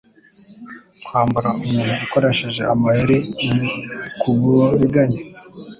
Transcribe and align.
Kwambura 1.05 1.49
umuntu 1.63 1.93
ukoresheje 2.05 2.61
amayeri 2.73 3.17
nikumuriganya 3.55 5.21